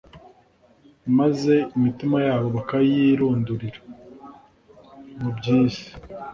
[1.17, 3.79] maze imitima yabo bakayirundurira
[5.19, 5.87] mu by'iyi si.